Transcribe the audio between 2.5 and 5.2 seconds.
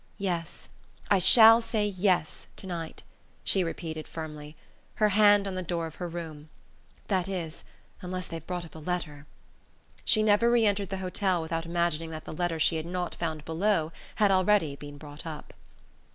to night," she repeated firmly, her